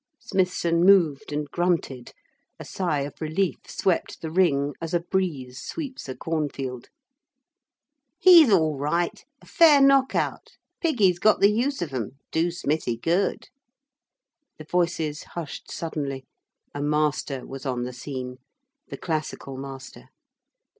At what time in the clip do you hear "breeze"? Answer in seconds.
5.01-5.59